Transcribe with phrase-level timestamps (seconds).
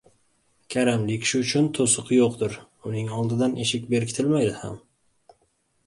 [0.75, 2.57] Karamli kishi uchun to‘siq yo‘qdir,
[2.93, 4.85] uning oldidan eshik berkitilmaydi ham.